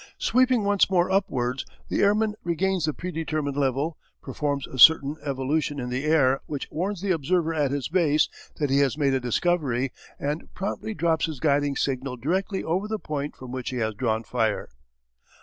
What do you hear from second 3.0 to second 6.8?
determined level, performs a certain evolution in the air which